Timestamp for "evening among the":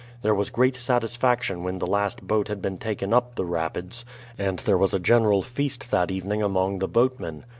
6.09-6.87